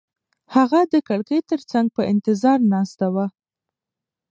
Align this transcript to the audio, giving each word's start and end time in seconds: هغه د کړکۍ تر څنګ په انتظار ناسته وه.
هغه 0.55 0.79
د 0.93 0.93
کړکۍ 1.07 1.39
تر 1.49 1.59
څنګ 1.71 1.87
په 1.95 2.01
انتظار 2.11 2.59
ناسته 2.73 3.05
وه. 3.13 3.25